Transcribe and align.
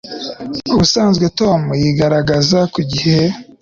Ubusanzwe 0.73 1.25
Tom 1.39 1.61
yigaragaza 1.81 2.59
ku 2.73 2.79
gihe 2.91 3.19